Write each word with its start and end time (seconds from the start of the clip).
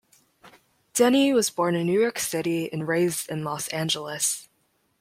Denny 0.95 1.31
was 1.31 1.51
born 1.51 1.75
in 1.75 1.85
New 1.85 2.01
York 2.01 2.17
City 2.17 2.73
and 2.73 2.87
raised 2.87 3.29
in 3.29 3.43
Los 3.43 3.67
Angeles. 3.67 4.49